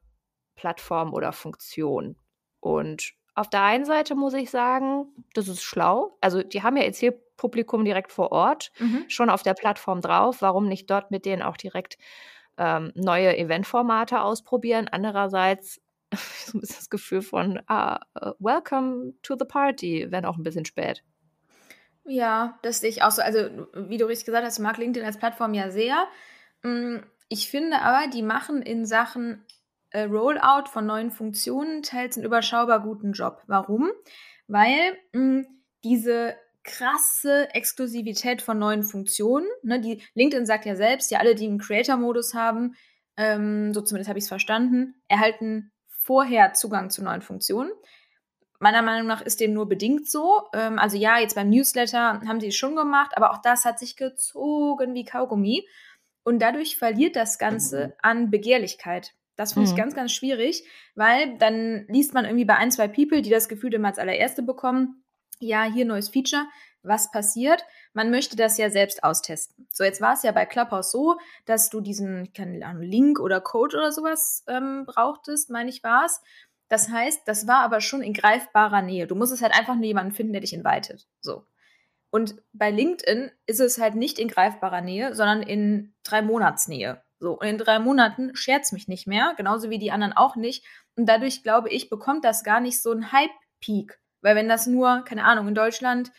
[0.57, 2.17] Plattform oder Funktion.
[2.61, 6.17] Und auf der einen Seite muss ich sagen, das ist schlau.
[6.21, 9.05] Also, die haben ja ihr Zielpublikum direkt vor Ort Mhm.
[9.09, 10.41] schon auf der Plattform drauf.
[10.41, 11.99] Warum nicht dort mit denen auch direkt,
[12.59, 14.89] ähm, neue Eventformate ausprobieren.
[14.91, 15.81] Andererseits
[16.13, 17.97] so ein bisschen das Gefühl von uh,
[18.39, 21.03] Welcome to the party, wenn auch ein bisschen spät.
[22.05, 23.21] Ja, das sehe ich auch so.
[23.21, 23.39] Also,
[23.75, 26.07] wie du richtig gesagt hast, ich mag LinkedIn als Plattform ja sehr.
[26.63, 29.45] Mm, ich finde aber, die machen in Sachen
[30.05, 33.43] Rollout von neuen Funktionen teils einen überschaubar guten Job.
[33.47, 33.91] Warum?
[34.49, 35.45] Weil mh,
[35.85, 41.47] diese krasse Exklusivität von neuen Funktionen, ne, die LinkedIn sagt ja selbst, ja alle, die
[41.47, 42.75] einen Creator-Modus haben,
[43.17, 47.71] ähm, so zumindest habe ich es verstanden, erhalten vorher Zugang zu neuen Funktionen.
[48.59, 50.43] Meiner Meinung nach ist dem nur bedingt so.
[50.55, 53.79] Ähm, also ja, jetzt beim Newsletter haben sie es schon gemacht, aber auch das hat
[53.79, 55.67] sich gezogen wie Kaugummi.
[56.25, 59.15] Und dadurch verliert das Ganze an Begehrlichkeit.
[59.37, 59.79] Das finde ich mhm.
[59.79, 63.75] ganz, ganz schwierig, weil dann liest man irgendwie bei ein, zwei People, die das Gefühl
[63.75, 65.05] immer als allererste bekommen,
[65.39, 66.47] ja, hier neues Feature.
[66.83, 67.65] Was passiert?
[67.93, 69.67] Man möchte das ja selbst austesten.
[69.73, 73.41] So, jetzt war es ja bei Clubhouse so, dass du diesen, keine Ahnung, Link oder
[73.41, 76.21] Code oder sowas ähm, brauchtest, meine ich war es.
[76.69, 79.07] Das heißt, das war aber schon in greifbarer Nähe.
[79.07, 81.07] Du musstest halt einfach nur jemanden finden, der dich invited.
[81.21, 81.45] So.
[82.11, 87.03] Und bei LinkedIn ist es halt nicht in greifbarer Nähe, sondern in drei Monatsnähe.
[87.19, 90.65] So, und in drei Monaten scherzt mich nicht mehr, genauso wie die anderen auch nicht.
[90.97, 93.99] Und dadurch, glaube ich, bekommt das gar nicht so einen Hype-Peak.
[94.23, 96.13] Weil wenn das nur, keine Ahnung, in Deutschland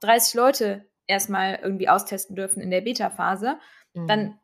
[0.00, 3.58] 30 Leute erstmal irgendwie austesten dürfen in der Beta-Phase,
[3.94, 4.06] mhm.
[4.06, 4.40] dann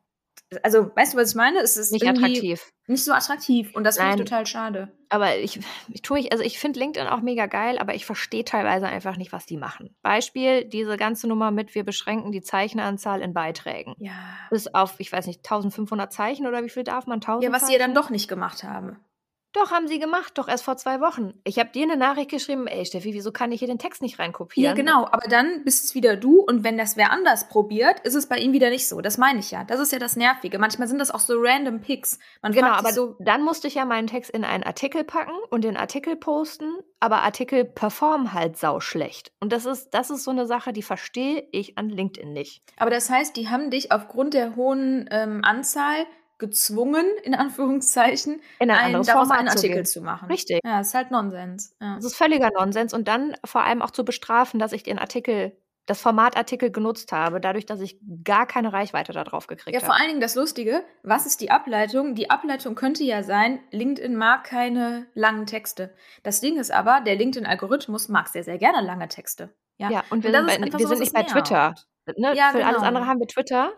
[0.63, 1.59] also, weißt du, was ich meine?
[1.59, 2.71] Es ist nicht attraktiv.
[2.87, 4.91] Nicht so attraktiv und das finde ich total schade.
[5.09, 8.45] Aber ich, ich tue ich, also ich finde LinkedIn auch mega geil, aber ich verstehe
[8.45, 9.95] teilweise einfach nicht, was die machen.
[10.03, 13.95] Beispiel, diese ganze Nummer mit, wir beschränken die Zeichenanzahl in Beiträgen.
[13.97, 14.13] Ja.
[14.51, 17.17] Bis auf, ich weiß nicht, 1500 Zeichen oder wie viel darf man?
[17.17, 17.67] 1000 Ja, was Zeichen?
[17.67, 18.97] sie ja dann doch nicht gemacht haben.
[19.55, 21.33] Doch, haben sie gemacht, doch erst vor zwei Wochen.
[21.45, 24.19] Ich habe dir eine Nachricht geschrieben, ey Steffi, wieso kann ich hier den Text nicht
[24.19, 24.69] reinkopieren?
[24.69, 28.15] Ja, genau, aber dann bist es wieder du und wenn das wer anders probiert, ist
[28.15, 28.99] es bei ihm wieder nicht so.
[28.99, 29.63] Das meine ich ja.
[29.63, 30.59] Das ist ja das Nervige.
[30.59, 32.19] Manchmal sind das auch so random Picks.
[32.41, 35.63] Man genau, aber so, dann musste ich ja meinen Text in einen Artikel packen und
[35.63, 39.31] den Artikel posten, aber Artikel performen halt sau schlecht.
[39.39, 42.61] Und das ist, das ist so eine Sache, die verstehe ich an LinkedIn nicht.
[42.75, 46.05] Aber das heißt, die haben dich aufgrund der hohen ähm, Anzahl
[46.37, 50.27] gezwungen, in Anführungszeichen, in ein einen, daraus einen Artikel zu, zu, machen.
[50.29, 50.59] Richtig.
[50.63, 51.75] Ja, ist halt Nonsens.
[51.81, 51.95] Ja.
[51.95, 52.93] Das ist völliger Nonsens.
[52.93, 57.39] Und dann vor allem auch zu bestrafen, dass ich den Artikel, das Formatartikel genutzt habe,
[57.39, 59.81] dadurch, dass ich gar keine Reichweite darauf gekriegt habe.
[59.81, 62.15] Ja, vor allen Dingen das Lustige, was ist die Ableitung?
[62.15, 65.93] Die Ableitung könnte ja sein, LinkedIn mag keine langen Texte.
[66.23, 69.53] Das Ding ist aber, der LinkedIn-Algorithmus mag sehr, sehr gerne lange Texte.
[69.77, 71.75] Ja, ja und wir, und sind, bei, wir sind nicht bei Twitter.
[72.17, 72.35] Ne?
[72.35, 72.69] Ja, Für genau.
[72.69, 73.73] alles andere haben wir Twitter.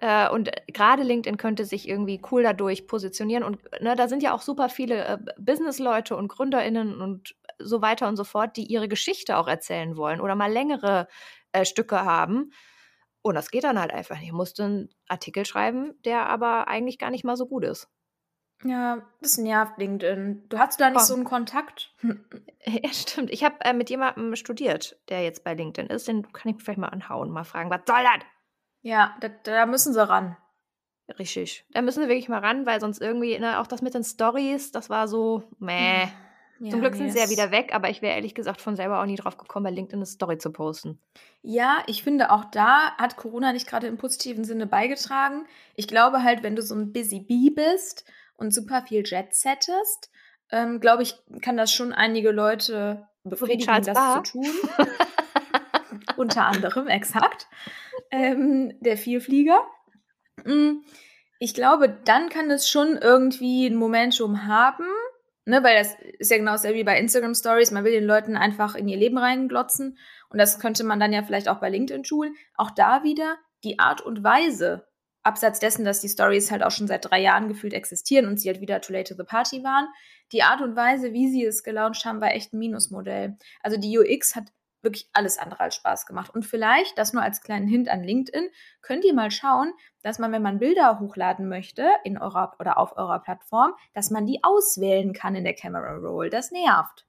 [0.00, 3.44] Äh, und gerade LinkedIn könnte sich irgendwie cool dadurch positionieren.
[3.44, 8.08] Und ne, da sind ja auch super viele äh, Businessleute und GründerInnen und so weiter
[8.08, 11.06] und so fort, die ihre Geschichte auch erzählen wollen oder mal längere
[11.52, 12.52] äh, Stücke haben.
[13.22, 14.28] Und das geht dann halt einfach nicht.
[14.28, 17.88] Ich musste einen Artikel schreiben, der aber eigentlich gar nicht mal so gut ist.
[18.64, 20.48] Ja, das nervt LinkedIn.
[20.48, 21.04] Du hast da nicht oh.
[21.04, 21.94] so einen Kontakt?
[22.66, 23.30] Ja, stimmt.
[23.30, 26.06] Ich habe äh, mit jemandem studiert, der jetzt bei LinkedIn ist.
[26.08, 28.26] Den kann ich vielleicht mal anhauen, mal fragen, was soll das?
[28.82, 30.36] Ja, da, da müssen sie ran.
[31.18, 31.64] Richtig.
[31.72, 34.70] Da müssen sie wirklich mal ran, weil sonst irgendwie, ne, auch das mit den Stories,
[34.70, 36.08] das war so, meh.
[36.60, 39.00] Ja, Zum Glück sind sie ja wieder weg, aber ich wäre ehrlich gesagt von selber
[39.00, 41.00] auch nie drauf gekommen, bei LinkedIn eine Story zu posten.
[41.40, 45.46] Ja, ich finde auch da hat Corona nicht gerade im positiven Sinne beigetragen.
[45.74, 48.04] Ich glaube halt, wenn du so ein Busy Bee bist
[48.36, 50.10] und super viel Jet settest,
[50.50, 54.22] ähm, glaube ich, kann das schon einige Leute befriedigen, das Bar.
[54.24, 54.46] zu tun.
[56.20, 57.48] Unter anderem, exakt
[58.10, 59.58] ähm, der Vielflieger.
[60.44, 60.82] Mm,
[61.38, 64.84] ich glaube, dann kann es schon irgendwie ein Momentum haben,
[65.46, 67.70] ne, weil das ist ja genau dasselbe wie bei Instagram Stories.
[67.70, 69.96] Man will den Leuten einfach in ihr Leben reinglotzen
[70.28, 72.34] und das könnte man dann ja vielleicht auch bei LinkedIn schulen.
[72.54, 74.86] Auch da wieder die Art und Weise,
[75.22, 78.50] abseits dessen, dass die Stories halt auch schon seit drei Jahren gefühlt existieren und sie
[78.50, 79.88] halt wieder too late to the party waren,
[80.32, 83.38] die Art und Weise, wie sie es gelauncht haben, war echt ein Minusmodell.
[83.62, 84.44] Also die UX hat
[84.82, 86.34] wirklich alles andere als Spaß gemacht.
[86.34, 88.48] Und vielleicht, das nur als kleinen Hint an LinkedIn,
[88.82, 92.96] könnt ihr mal schauen, dass man, wenn man Bilder hochladen möchte in eurer oder auf
[92.96, 96.30] eurer Plattform, dass man die auswählen kann in der Camera Roll.
[96.30, 97.06] Das nervt.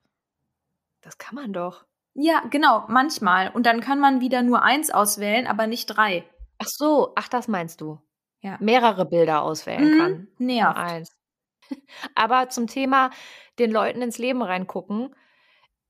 [1.01, 1.85] Das kann man doch.
[2.13, 3.49] Ja, genau, manchmal.
[3.49, 6.25] Und dann kann man wieder nur eins auswählen, aber nicht drei.
[6.59, 7.99] Ach so, ach, das meinst du.
[8.41, 8.57] Ja.
[8.59, 10.27] Mehrere Bilder auswählen mhm, kann.
[10.37, 10.77] Nervt.
[10.77, 11.15] Eins.
[12.15, 13.11] Aber zum Thema
[13.59, 15.15] den Leuten ins Leben reingucken,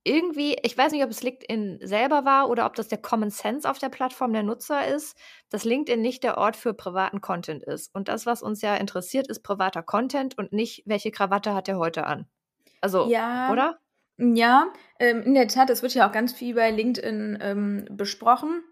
[0.03, 3.69] irgendwie, ich weiß nicht, ob es LinkedIn selber war oder ob das der Common Sense
[3.69, 5.17] auf der Plattform der Nutzer ist,
[5.49, 7.93] dass LinkedIn nicht der Ort für privaten Content ist.
[7.93, 11.77] Und das, was uns ja interessiert, ist privater Content und nicht, welche Krawatte hat er
[11.77, 12.25] heute an.
[12.81, 13.79] Also, ja, oder?
[14.17, 18.63] Ja, ähm, in der Tat, es wird ja auch ganz viel bei LinkedIn ähm, besprochen.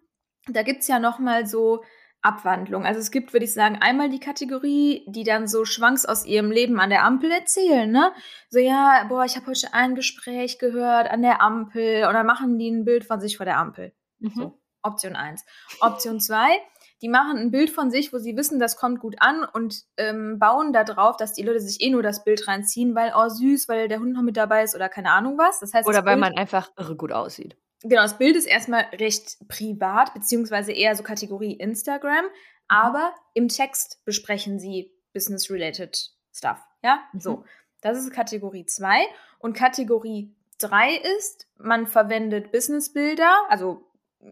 [0.48, 1.84] Da gibt es ja nochmal so
[2.22, 2.86] Abwandlung.
[2.86, 6.52] Also es gibt, würde ich sagen, einmal die Kategorie, die dann so Schwanks aus ihrem
[6.52, 8.12] Leben an der Ampel erzählen, ne?
[8.50, 12.58] So, ja, boah, ich habe heute ein Gespräch gehört an der Ampel und dann machen
[12.58, 13.94] die ein Bild von sich vor der Ampel.
[14.20, 14.32] Mhm.
[14.36, 15.46] So, Option 1.
[15.80, 16.60] Option 2,
[17.02, 20.40] die machen ein Bild von sich, wo sie wissen, das kommt gut an und ähm,
[20.40, 23.70] bauen da drauf, dass die Leute sich eh nur das Bild reinziehen, weil, oh süß,
[23.70, 25.62] weil der Hund noch mit dabei ist oder keine Ahnung was.
[25.62, 27.56] Das heißt, oder weil Bild, man einfach irre gut aussieht.
[27.82, 32.32] Genau, das Bild ist erstmal recht privat, beziehungsweise eher so Kategorie Instagram, mhm.
[32.68, 36.60] aber im Text besprechen sie Business-related Stuff.
[36.84, 37.20] Ja, mhm.
[37.20, 37.46] so.
[37.82, 39.06] Das ist Kategorie 2.
[39.39, 43.86] Und Kategorie 3 ist, man verwendet Business-Bilder, also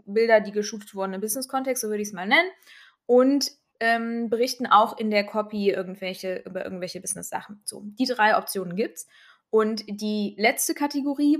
[0.05, 2.49] Bilder, die geshootet wurden im Business-Kontext, so würde ich es mal nennen,
[3.05, 7.61] und ähm, berichten auch in der Copy irgendwelche, über irgendwelche Business-Sachen.
[7.63, 9.07] So, die drei Optionen gibt's.
[9.49, 11.39] Und die letzte Kategorie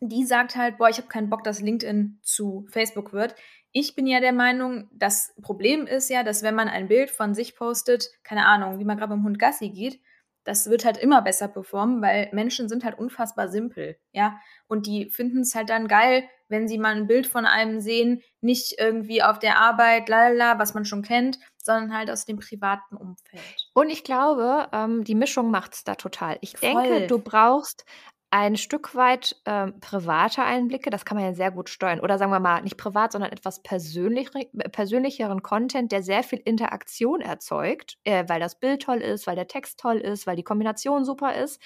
[0.00, 3.34] die sagt halt, boah, ich habe keinen Bock, dass LinkedIn zu Facebook wird.
[3.72, 7.34] Ich bin ja der Meinung, das Problem ist ja, dass wenn man ein Bild von
[7.34, 10.00] sich postet, keine Ahnung, wie man gerade beim Hund Gassi geht,
[10.44, 14.40] das wird halt immer besser performen, weil Menschen sind halt unfassbar simpel, ja.
[14.66, 18.22] Und die finden es halt dann geil, wenn sie mal ein Bild von einem sehen,
[18.40, 22.96] nicht irgendwie auf der Arbeit, lalala, was man schon kennt, sondern halt aus dem privaten
[22.96, 23.68] Umfeld.
[23.74, 26.38] Und ich glaube, ähm, die Mischung macht es da total.
[26.40, 26.72] Ich Voll.
[26.72, 27.84] denke, du brauchst
[28.30, 32.00] ein Stück weit ähm, private Einblicke, das kann man ja sehr gut steuern.
[32.00, 34.30] Oder sagen wir mal, nicht privat, sondern etwas persönlich,
[34.72, 39.48] persönlicheren Content, der sehr viel Interaktion erzeugt, äh, weil das Bild toll ist, weil der
[39.48, 41.60] Text toll ist, weil die Kombination super ist.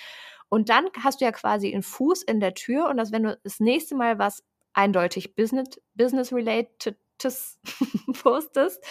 [0.48, 3.38] Und dann hast du ja quasi einen Fuß in der Tür und dass, wenn du
[3.42, 7.60] das nächste Mal was eindeutig Business-related Business
[8.22, 8.82] postest,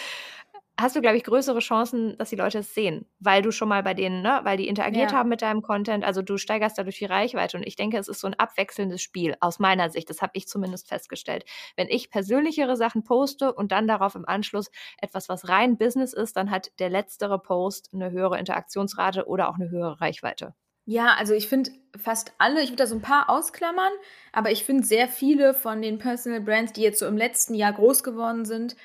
[0.78, 3.82] hast du, glaube ich, größere Chancen, dass die Leute es sehen, weil du schon mal
[3.82, 5.18] bei denen, ne, weil die interagiert ja.
[5.18, 8.20] haben mit deinem Content, also du steigerst dadurch die Reichweite und ich denke, es ist
[8.20, 11.44] so ein abwechselndes Spiel aus meiner Sicht, das habe ich zumindest festgestellt.
[11.76, 16.36] Wenn ich persönlichere Sachen poste und dann darauf im Anschluss etwas, was rein Business ist,
[16.36, 20.54] dann hat der letztere Post eine höhere Interaktionsrate oder auch eine höhere Reichweite.
[20.86, 23.92] Ja, also ich finde fast alle, ich würde da so ein paar ausklammern,
[24.32, 27.72] aber ich finde sehr viele von den Personal Brands, die jetzt so im letzten Jahr
[27.72, 28.76] groß geworden sind,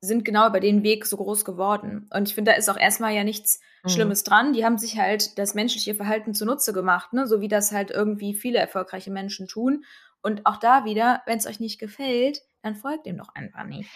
[0.00, 2.08] sind genau über den Weg so groß geworden.
[2.14, 3.88] Und ich finde, da ist auch erstmal ja nichts mhm.
[3.88, 4.52] Schlimmes dran.
[4.52, 7.26] Die haben sich halt das menschliche Verhalten zunutze gemacht, ne?
[7.26, 9.84] so wie das halt irgendwie viele erfolgreiche Menschen tun.
[10.22, 13.90] Und auch da wieder, wenn es euch nicht gefällt, dann folgt dem doch einfach nicht.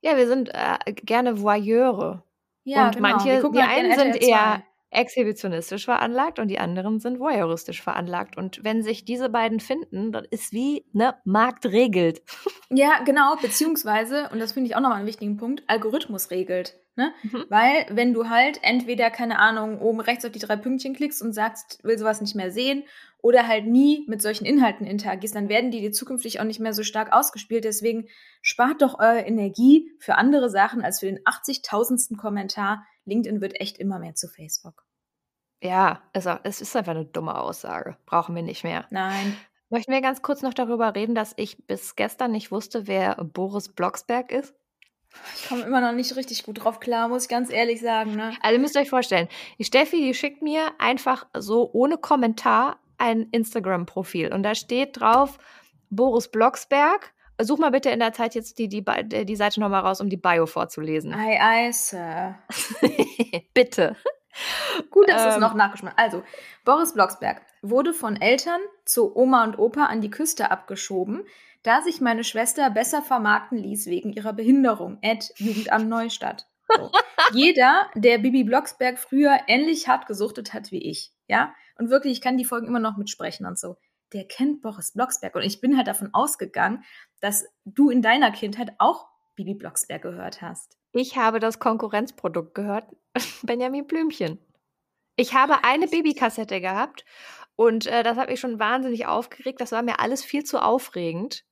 [0.00, 2.24] Ja, wir sind äh, gerne Voyeure.
[2.64, 3.08] Ja, und genau.
[3.08, 4.62] manche, die halt einen sind eher
[4.92, 8.36] exhibitionistisch veranlagt und die anderen sind voyeuristisch veranlagt.
[8.36, 12.22] Und wenn sich diese beiden finden, dann ist wie, ne, Markt regelt.
[12.74, 16.80] Ja, genau, beziehungsweise, und das finde ich auch nochmal einen wichtigen Punkt, Algorithmus regelt.
[16.96, 17.12] Ne?
[17.22, 17.44] Mhm.
[17.50, 21.34] Weil, wenn du halt entweder, keine Ahnung, oben rechts auf die drei Pünktchen klickst und
[21.34, 22.84] sagst, will sowas nicht mehr sehen,
[23.22, 26.74] oder halt nie mit solchen Inhalten interagierst, dann werden die dir zukünftig auch nicht mehr
[26.74, 27.64] so stark ausgespielt.
[27.64, 28.08] Deswegen
[28.42, 32.16] spart doch eure Energie für andere Sachen als für den 80.000.
[32.16, 34.84] Kommentar, LinkedIn wird echt immer mehr zu Facebook.
[35.62, 37.96] Ja, also es ist einfach eine dumme Aussage.
[38.04, 38.86] Brauchen wir nicht mehr.
[38.90, 39.36] Nein.
[39.70, 43.68] Möchten wir ganz kurz noch darüber reden, dass ich bis gestern nicht wusste, wer Boris
[43.68, 44.54] Blocksberg ist?
[45.36, 48.16] Ich komme immer noch nicht richtig gut drauf klar, muss ich ganz ehrlich sagen.
[48.16, 48.34] Ne?
[48.42, 53.28] Also müsst ihr euch vorstellen, die Steffi, die schickt mir einfach so ohne Kommentar ein
[53.32, 55.38] Instagram-Profil und da steht drauf
[55.90, 60.00] Boris Blocksberg Such mal bitte in der Zeit jetzt die, die, die Seite nochmal raus,
[60.00, 61.14] um die Bio vorzulesen.
[61.14, 62.38] Ei, ei, Sir.
[63.54, 63.96] bitte.
[64.90, 66.22] Gut, dass ähm, es noch nachgeschmeckt Also,
[66.64, 71.24] Boris Blocksberg wurde von Eltern zu Oma und Opa an die Küste abgeschoben,
[71.62, 74.98] da sich meine Schwester besser vermarkten ließ wegen ihrer Behinderung.
[75.00, 76.46] Ed Jugendamt Neustadt.
[76.76, 76.90] So.
[77.32, 82.20] Jeder, der Bibi Blocksberg früher ähnlich hart gesuchtet hat wie ich, ja, und wirklich, ich
[82.20, 83.76] kann die Folgen immer noch mitsprechen und so,
[84.12, 85.34] der kennt Boris Blocksberg.
[85.34, 86.84] Und ich bin halt davon ausgegangen,
[87.20, 90.76] dass du in deiner Kindheit auch Bibi Blocksberg gehört hast.
[90.92, 92.84] Ich habe das Konkurrenzprodukt gehört,
[93.42, 94.38] Benjamin Blümchen.
[95.16, 97.04] Ich habe eine Babykassette gehabt
[97.56, 99.60] und äh, das hat mich schon wahnsinnig aufgeregt.
[99.60, 101.44] Das war mir alles viel zu aufregend.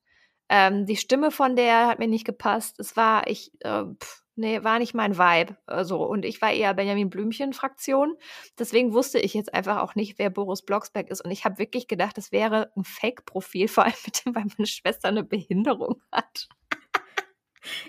[0.49, 2.79] Ähm, die Stimme von der hat mir nicht gepasst.
[2.79, 5.55] Es war, ich, äh, pff, nee, war nicht mein Vibe.
[5.65, 8.17] Also, und ich war eher Benjamin Blümchen-Fraktion.
[8.59, 11.23] Deswegen wusste ich jetzt einfach auch nicht, wer Boris Blocksberg ist.
[11.23, 14.67] Und ich habe wirklich gedacht, das wäre ein Fake-Profil, vor allem mit dem, weil meine
[14.67, 16.49] Schwester eine Behinderung hat.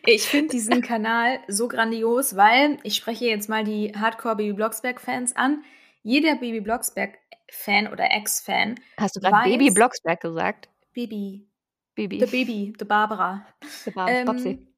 [0.07, 5.35] Ich finde diesen Kanal so grandios, weil ich spreche jetzt mal die Hardcore Baby Blocksberg-Fans
[5.35, 5.65] an.
[6.03, 8.79] Jeder Baby Blocksberg-Fan oder Ex-Fan.
[8.99, 10.69] Hast du gerade Baby Blocksberg gesagt?
[10.93, 11.49] Baby.
[11.95, 12.21] Baby.
[12.21, 13.47] The Baby, the Barbara.
[13.85, 14.72] The Barbara, ähm,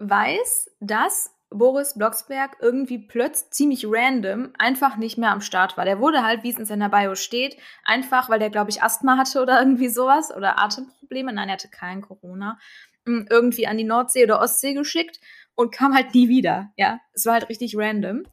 [0.00, 5.84] weiß, dass Boris Blocksberg irgendwie plötzlich ziemlich random einfach nicht mehr am Start war.
[5.84, 9.16] Der wurde halt, wie es in seiner Bio steht, einfach, weil der, glaube ich, Asthma
[9.16, 11.32] hatte oder irgendwie sowas oder Atemprobleme.
[11.32, 12.58] Nein, er hatte kein Corona.
[13.06, 15.20] Hm, irgendwie an die Nordsee oder Ostsee geschickt.
[15.56, 16.72] und kam halt nie wieder.
[16.76, 18.24] Ja, es war halt richtig random.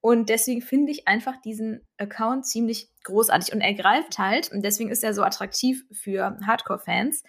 [0.00, 3.54] Und deswegen finde ich einfach diesen Account ziemlich großartig.
[3.54, 7.22] Und er greift halt, und deswegen ist er so attraktiv für Hardcore-Fans,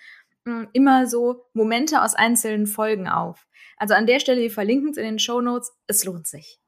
[0.73, 3.47] immer so Momente aus einzelnen Folgen auf.
[3.77, 5.73] Also an der Stelle, wir verlinken es in den Show Notes.
[5.87, 6.59] Es lohnt sich.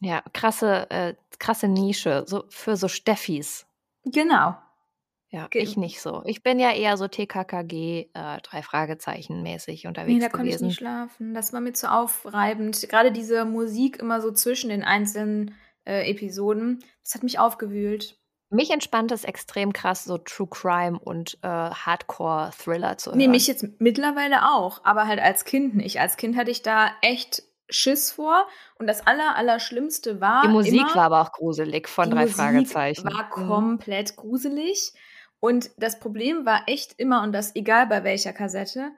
[0.00, 3.66] Ja, krasse, äh, krasse Nische, so für so Steffis.
[4.04, 4.56] Genau.
[5.30, 6.22] Ja, Ge ich nicht so.
[6.26, 10.60] Ich bin ja eher so TKKG, äh, drei Fragezeichen mäßig unterwegs Nee, da konnte ich
[10.60, 11.32] nicht schlafen.
[11.32, 12.86] Das war mir zu aufreibend.
[12.88, 18.18] Gerade diese Musik immer so zwischen den einzelnen äh, Episoden, das hat mich aufgewühlt.
[18.52, 23.18] Mich entspannt es extrem krass, so True Crime und äh, Hardcore-Thriller zu hören.
[23.18, 26.00] Nee, mich jetzt mittlerweile auch, aber halt als Kind nicht.
[26.00, 28.46] Als Kind hatte ich da echt Schiss vor.
[28.78, 30.42] Und das aller, Allerschlimmste war.
[30.42, 33.04] Die Musik immer, war aber auch gruselig von drei Musik Fragezeichen.
[33.04, 33.48] War mhm.
[33.48, 34.92] komplett gruselig.
[35.40, 38.92] Und das Problem war echt immer, und das egal bei welcher Kassette,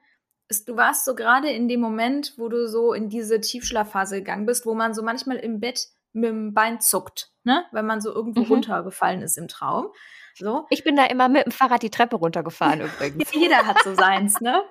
[0.48, 4.46] ist, du warst so gerade in dem Moment, wo du so in diese Tiefschlafphase gegangen
[4.46, 7.64] bist, wo man so manchmal im Bett mit dem Bein zuckt, ne?
[7.72, 8.46] Wenn man so irgendwo mhm.
[8.46, 9.88] runtergefallen ist im Traum.
[10.34, 10.66] So.
[10.70, 13.32] Ich bin da immer mit dem Fahrrad die Treppe runtergefahren übrigens.
[13.32, 14.62] Jeder hat so seins, ne?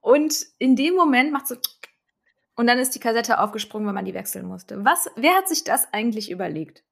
[0.00, 1.56] Und in dem Moment macht so
[2.56, 4.84] und dann ist die Kassette aufgesprungen, wenn man die wechseln musste.
[4.84, 6.84] Was, wer hat sich das eigentlich überlegt?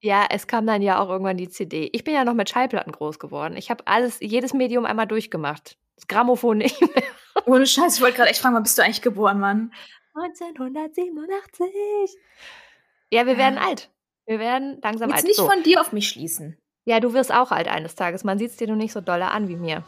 [0.00, 1.88] Ja, es kam dann ja auch irgendwann die CD.
[1.92, 3.56] Ich bin ja noch mit Schallplatten groß geworden.
[3.56, 5.78] Ich habe alles, jedes Medium einmal durchgemacht.
[5.96, 7.02] Das Grammophon nicht mehr.
[7.46, 9.72] Ohne Scheiß, ich wollte gerade echt fragen, wann bist du eigentlich geboren, Mann?
[10.14, 12.18] 1987.
[13.10, 13.90] Ja, wir werden alt.
[14.26, 15.26] Wir werden langsam Jetzt alt.
[15.26, 15.46] nicht so.
[15.46, 16.58] von dir auf mich schließen.
[16.84, 18.24] Ja, du wirst auch alt eines Tages.
[18.24, 19.82] Man sieht es dir nur nicht so dolle an wie mir.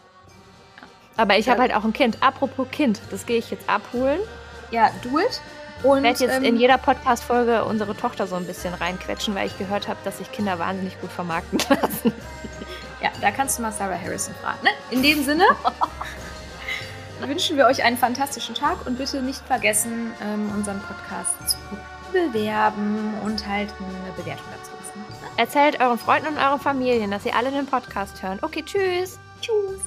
[1.17, 1.53] Aber ich ja.
[1.53, 2.23] habe halt auch ein Kind.
[2.23, 4.21] Apropos Kind, das gehe ich jetzt abholen.
[4.71, 5.41] Ja, do it.
[5.83, 9.47] Und, ich werde jetzt ähm, in jeder Podcast-Folge unsere Tochter so ein bisschen reinquetschen, weil
[9.47, 12.13] ich gehört habe, dass sich Kinder wahnsinnig gut vermarkten lassen.
[13.01, 14.59] Ja, da kannst du mal Sarah Harrison fragen.
[14.63, 14.71] Ne?
[14.91, 15.45] In dem Sinne
[17.21, 21.57] wünschen wir euch einen fantastischen Tag und bitte nicht vergessen, ähm, unseren Podcast zu
[22.13, 25.05] bewerben und halt eine Bewertung dazu lassen.
[25.37, 28.39] Erzählt euren Freunden und euren Familien, dass sie alle den Podcast hören.
[28.43, 29.19] Okay, tschüss.
[29.41, 29.81] Tschüss.